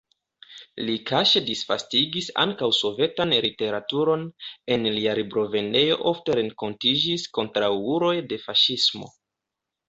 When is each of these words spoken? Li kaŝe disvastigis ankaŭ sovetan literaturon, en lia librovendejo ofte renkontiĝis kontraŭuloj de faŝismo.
Li 0.85 0.93
kaŝe 1.09 1.41
disvastigis 1.49 2.29
ankaŭ 2.43 2.69
sovetan 2.77 3.35
literaturon, 3.45 4.23
en 4.77 4.89
lia 4.95 5.13
librovendejo 5.21 5.99
ofte 6.13 6.39
renkontiĝis 6.41 7.29
kontraŭuloj 7.41 8.15
de 8.33 8.41
faŝismo. 8.49 9.13